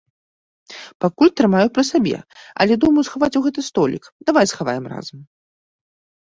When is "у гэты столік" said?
3.41-4.03